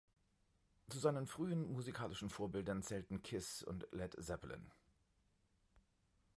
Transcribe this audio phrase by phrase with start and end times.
[0.89, 4.71] Zu seinen frühen musikalischen Vorbildern zählten Kiss und Led Zeppelin.